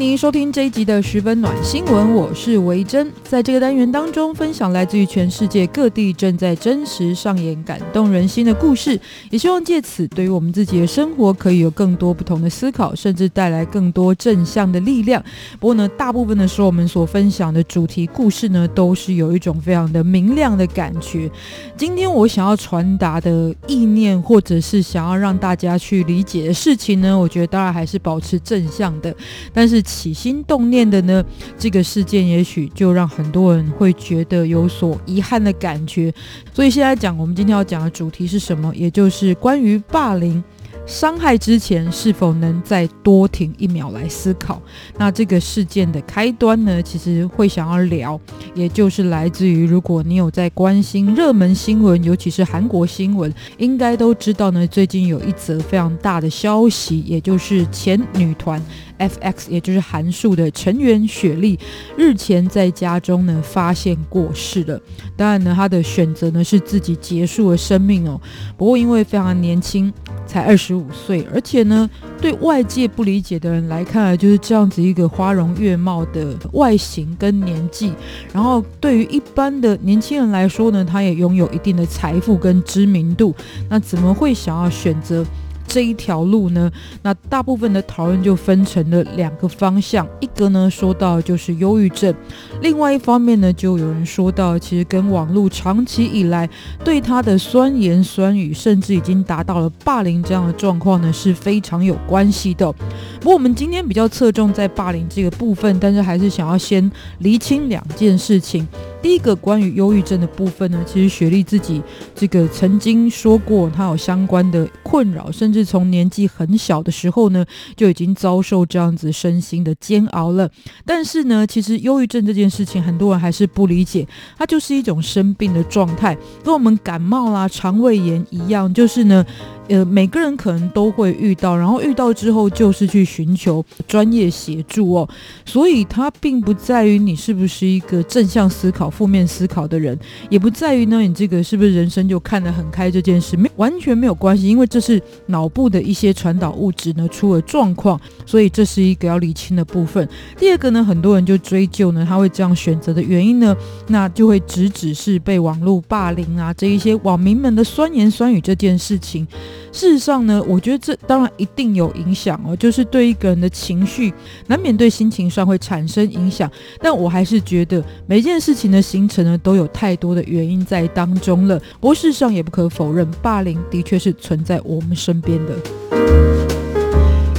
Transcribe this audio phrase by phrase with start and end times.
[0.00, 3.12] 您收听这一集的十分暖新闻，我是维珍。
[3.22, 15.22] 在这个单元当中，分享来自于全世界各地正在真实上演感动人心的故事，也希望借此对于我们自己的生活可以有更多不同的思考，甚至带来更多正向的力量。
[15.58, 21.30] 不过呢，大部分的时候我们所分享的主题故事呢，都是有一种非常的明亮的感觉。
[21.76, 29.14] 今天我想要传达的意念，或者是想要让大家去理解的事情呢，我觉得当然还是保持正向的，
[29.52, 29.84] 但是。
[29.90, 31.24] 起心动念的呢，
[31.58, 36.12] 这个事件也许就让很多人会觉得有所遗憾的感觉。
[36.54, 38.74] 所以现在讲，我们今天要讲的主题是什么？
[38.74, 40.42] 也就是关于霸凌。
[40.86, 44.60] 伤害之前是否能再多停一秒来思考？
[44.98, 48.20] 那这个事件的开端呢，其实会想要聊，
[48.54, 58.60] 也就是来自于如果你有在关心热门新闻，尤其是韩国新闻，应该都知道呢，最近有一则非常大的消息，也就是前女团
[58.98, 61.58] F.X，也就是韩束的成员雪莉，
[61.96, 64.80] 日前在家中呢发现过世了。
[65.16, 68.20] 当然呢，她的选择呢是自己结束了生命哦。
[68.56, 69.92] 不过因为非常年轻。
[70.30, 77.92] 才二十五岁，而且呢，对外界不理解的人来看，就是这样子一个花容月貌的外形跟年纪。
[78.32, 83.34] 然后对于一般的年轻人来说呢，他也拥有一定的财富跟知名度。
[83.68, 85.26] 那怎么会想要选择
[85.66, 86.70] 这一条路呢，
[87.02, 92.12] 那大部分的讨论就分成了两个方向，一个呢说到就是忧郁症，
[92.60, 96.48] 另外一方面呢就有人说到，其实跟网络长期以来
[96.84, 102.72] 对他的酸言酸语，甚至已经达到了霸凌这样的状况呢是非常有关系的。
[103.20, 108.66] 不过我们今天比较侧重在霸凌这个部分，但是还是想要先厘清两件事情。
[109.02, 111.82] 第一个关于忧郁症的部分呢，其实雪莉自己
[112.14, 117.44] 这个曾经说过，她有相关的困扰，甚至从年纪很小的时候呢，
[117.74, 120.50] 就已经遭受这样子身心的煎熬了。
[120.84, 124.06] 但是呢，其实忧郁症这件事情，很多人还是不理解，
[124.36, 129.24] 它就是一种生病的状态，跟我们感冒啦、肠胃炎一样，就是呢。
[129.70, 135.08] 呃，每个人可能都会遇到，然后遇到之后就是去寻求专业协助哦。
[135.46, 139.96] 所以它并不在于你是不是一个正向思考、负面思考的人，
[140.28, 150.08] 也不在于呢你这个是不是人生就看得很开这件事，没完全没有关系，因为这是脑部的一些传导物质呢出了状况，所以这是一个要理清的部分。
[150.36, 159.24] 第二个呢，很多人就追究呢他会这样选择的原因呢，那就会直指是被网络霸凌啊这一些网民们的酸言酸语这件事情。
[159.72, 164.12] 事实上呢，我觉得这当然一定有影响哦，就是对一个人的情绪，
[164.46, 166.50] 难免对心情上会产生影响。
[166.80, 171.58] 但我还是觉得每件事情的形成呢，都有太多的原因在当中了。
[171.80, 176.39] 不过事实上也不可否认，霸凌的确是存在我们身边的。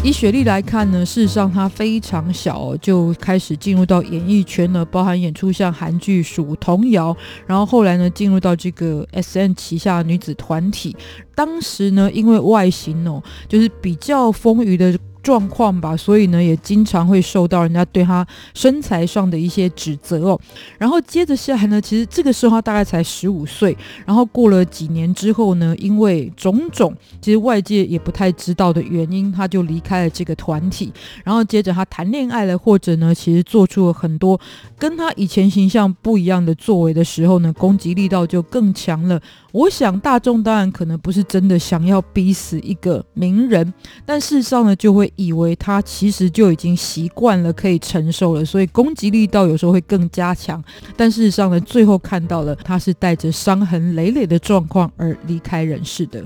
[0.04, 7.14] 以雪莉来看呢，事实上她非常小，就开始进入到演艺圈了，包含演出像韩剧《数童谣》，
[7.46, 10.96] 然后后来呢进入到这个 S N 旗下女子团体。
[11.36, 14.98] 当时呢，因为外形哦，就是比较丰腴的。
[15.24, 20.40] 状况吧，所以呢，也经常会受到人家对他身材上的一些指责哦。
[20.78, 23.76] 然后接着下来呢，其实这个时候他大概才十五岁。
[24.06, 30.92] 然后过了几年之后呢，因为种种其实外界也不太知道的原因，他就离开了这个团体。
[31.24, 34.40] 然后接着他谈恋爱了，或者呢，其实做出了很多
[34.78, 39.22] 跟他以前形象不一样的作为的时候呢，攻击力道就更强了。
[39.52, 43.74] 我想大众当然可能不是真的想要逼死一个名人，
[44.06, 45.12] 但事实上呢，就会。
[45.18, 50.64] 以为他其实就已经习惯了，可以承受了，所以攻击力道有时候会更加强。
[50.96, 56.26] 但事实上呢，最后看到了他是带着伤痕累累的状况而离开人世的。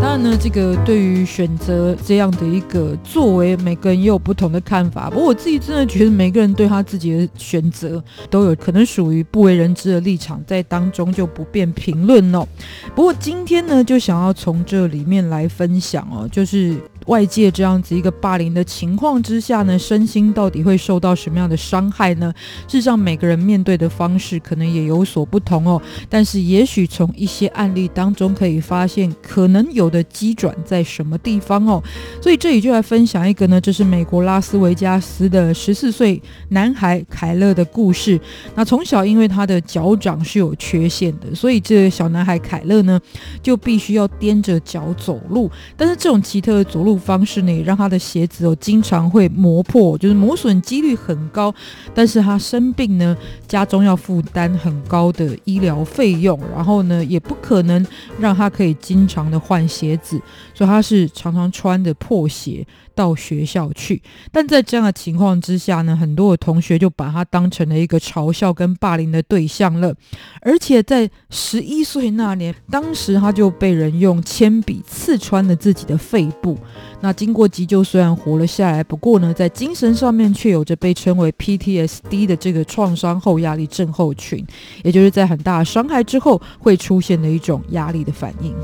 [0.00, 5.10] 当然呢，这个对于选择这样的一个作为，每个人也有不同的看法。
[5.10, 12.46] 不过我自己真的觉得，每个人对他自己的选择都有可能属于不为人知的立场，在当中就不便评论哦。
[12.94, 16.76] 不过今天呢，就想要从这里面来分享哦，就是。
[17.10, 22.32] 外界这样子一个霸凌的情况之下呢，身心到底会受到什么样的伤害呢？
[22.68, 25.82] 事实上，每个人面对的方式可能也有所不同哦。
[26.08, 31.82] 但是，也许从一些案例当中可以发现，可能有的机转在什么地方哦。
[32.22, 38.20] 所以这里就来分享一个呢，这是美国拉斯维加斯的十四岁男孩凯勒的故事。
[38.54, 43.00] 那从小因为他的脚掌是有缺陷的，所以这个小男孩凯勒呢，
[43.42, 45.50] 就必须要踮着脚走路。
[45.76, 51.52] 但是这种奇特的走路方式呢，让他的鞋子哦经常会磨破，就是磨损几率很高。
[51.94, 53.16] 但是他生病呢，
[53.48, 57.84] 家中要负担很高的医疗费用，然后呢，也不可能
[58.18, 60.20] 让他可以经常的换鞋子，
[60.54, 64.02] 所以他是常常穿着破鞋到学校去。
[64.32, 69.94] 但在这样的情况之下呢，很多的同学就把他当成了一个嘲笑跟霸凌的对象了。
[70.42, 76.58] 而且在十一岁那年，当时他就被人用铅笔刺穿了自己的肺部。
[77.02, 84.46] 那经过急救，虽然活了下来，不过呢，在精神上面却有着被称为 PTSD 的这个创伤后压力症候群，
[84.84, 88.54] 也就是在很大伤害之后会出现的一种压力的反应。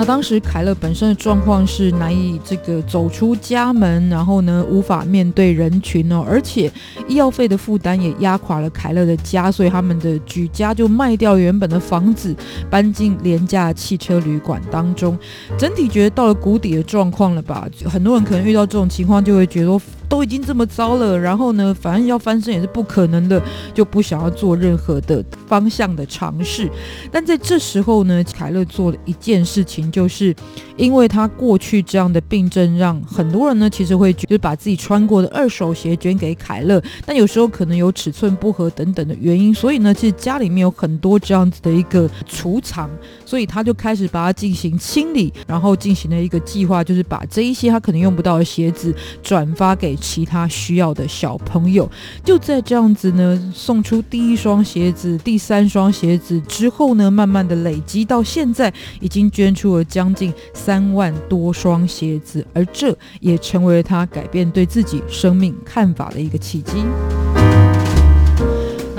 [0.00, 6.72] 那当时凯勒本身的状况是难以这个走出家门，然后呢，无法面对人群哦，而且
[7.06, 12.34] 医药费的负担也压垮了凯勒的家，所以他们的举家就卖掉原本的房子，
[12.70, 15.18] 搬进廉价汽车旅馆当中，
[15.58, 17.68] 整体觉得到了谷底的状况了吧？
[17.84, 19.78] 很多人可能遇到这种情况就会觉得。
[20.10, 23.40] 都已经这么糟了，然后呢，反正要翻身也是不可能的，
[23.72, 26.68] 就不想要做任何的方向的尝试。
[27.12, 30.34] 但在这时候呢，凯勒做了一件事情，就是
[30.76, 42.90] 因为他过去这样的病症，让很多人呢其实会就是把自己穿过的二手鞋捐给凯勒，但有时候可能有尺寸不合等等的原因，所以呢，其实家里面有很多这样子的一个储藏，
[43.24, 48.92] 所以他就开始把它进行清理，然后进行了一个计划，就是把这一些他可能用不到的鞋子
[49.22, 49.96] 转发给。
[50.00, 51.88] 其他需要的小朋友，
[52.24, 67.39] 就在这样子呢，送出第一双鞋子、第三双鞋子之后呢，慢慢的累积到现在，已经捐出了将近三万多双鞋子，而这也成为了他改变对自己生命看法的一个契机。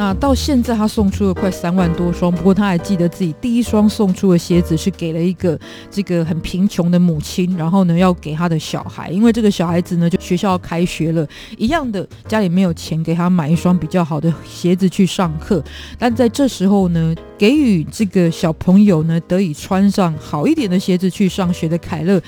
[0.02, 2.32] 那到现在，他送出了快三万多双。
[2.32, 5.56] 不过他还记得自己第一双送出的鞋子是给了一个
[5.92, 15.64] 这个很贫穷的母亲，然后呢要给他的小孩，因为这个小孩子呢就学校要开学了，一样的家里没有钱给他买一双比较好的鞋子去上课。
[16.00, 22.20] 但在这时候呢，给予这个小朋友呢得以穿上好一点的鞋子去上学的凯勒，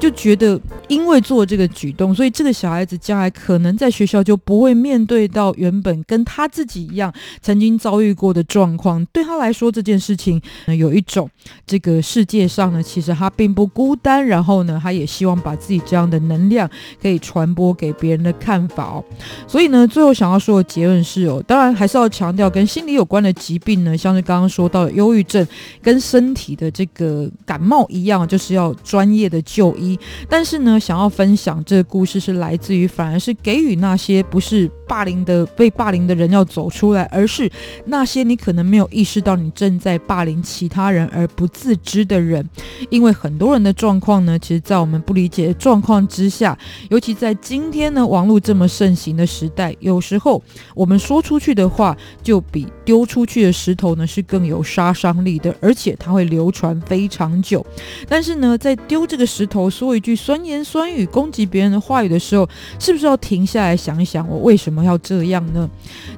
[0.00, 7.14] 就觉得因为做这个举动，所以这个小孩子将来可能在学校就不会面对到原本跟他自己一样。
[7.42, 11.28] 曾经遭遇过的状况，对他来说这件事情，呃，有一种
[11.66, 14.20] 这个世界上呢，其实他并不孤单。
[14.26, 16.68] 然后呢，他也希望把自己这样的能量
[17.00, 19.04] 可以传播给别人的看法哦。
[19.46, 25.46] 所以呢，最后想要说的结论是哦，当然还是要强调跟心理有关的疾病呢，像是刚刚说到的忧郁症，
[25.80, 29.98] 跟身体的这个感冒一样，就是要专业的就医。
[30.28, 36.99] 但是呢，想要分享这个故事是来自于，反而是给予那些不是霸凌的被霸凌的人要走出来。
[37.04, 37.50] 而是
[37.86, 42.48] 那些你可能没有意识到你正在霸凌其他人而不自知的人，
[42.88, 46.56] 因为很多人的状况呢，其实，在我们不理解的状况之下，
[46.90, 50.42] 尤其在今天呢，网络这么盛行的时代，有时候
[50.74, 57.64] 我们说出去的话，就比丢出去的石头呢是更有杀伤力的，而且它会流传非常久。
[58.08, 62.48] 但是呢，在丢这个石头，说一句酸言酸语攻击别人的话语的时候，
[62.78, 65.68] 是不是要停下来想一想，我为什么要这样呢？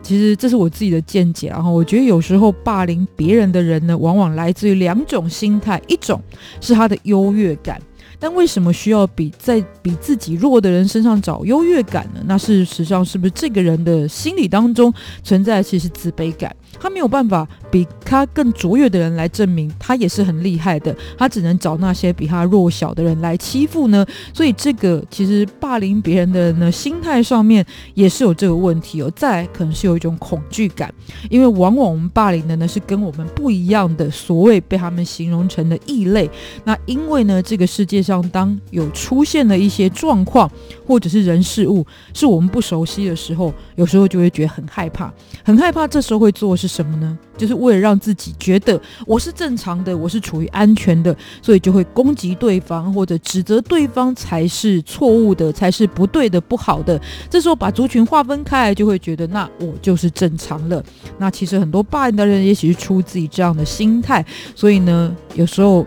[0.02, 6.20] 其实这是我自己的见解，然后我觉得有时候霸凌别人的人呢，往往来自于两种心态，一种
[6.60, 7.80] 是他的优越感，
[8.18, 12.20] 但为什么需要比在比自己弱的人身上找优越感呢？
[12.26, 16.56] 那事实上是不是这个人的心理当中存在其实自卑感？
[16.80, 24.04] 他没有办法比他更卓越的人来证明他也是很厉害的，他只能找那些比他弱小的人来欺负呢。
[24.32, 27.64] 所以这个其实霸凌别人的人呢，心态上面
[27.94, 29.10] 也是有这个问题哦。
[29.14, 30.92] 再来可能是有一种恐惧感，
[31.30, 36.28] 因为往往我们霸凌的呢是跟我们不一样的，所谓被他们形容成的异类。
[36.64, 40.50] 那因为呢，这个世界上当有出现了一些状况
[40.86, 45.12] 或者是人事物是我们不熟悉的时候，有时候就会觉得很害怕，
[45.44, 45.86] 很害怕。
[45.86, 47.18] 这时候会做是什么呢？
[47.36, 57.00] 就是为了让自己觉得我是正常的，我是处于安全的，所以就会攻击对方或者指责对方才是错误的，才是不对的、不好的。
[57.28, 60.80] 这时候把族群划分开来，就会觉得那我就是正常了。
[61.18, 65.84] 那其实很多霸凌的人也许是出自于这样的心态，所以呢，有时候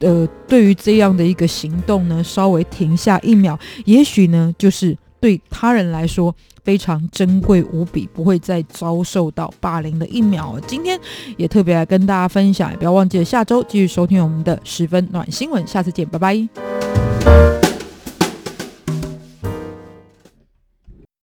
[0.00, 10.58] 呃，对于这样的一个行动呢，稍微停下一秒，也许呢，就是对他人来说非常珍贵无比，不会再遭受到霸凌的一秒。
[10.66, 10.98] 今天
[11.36, 16.75] 也特别来跟大家分享，也不要忘记了下周继续收听我们的十分暖新闻，下次见，拜拜。